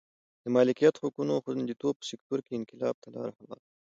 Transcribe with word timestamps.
د 0.43 0.45
مالکیت 0.55 0.95
حقونو 1.03 1.33
خوندیتوب 1.43 1.93
په 1.99 2.05
سکتور 2.11 2.39
کې 2.45 2.57
انقلاب 2.59 2.95
ته 3.03 3.07
لار 3.15 3.29
هواره 3.39 3.59
کړه. 3.59 3.67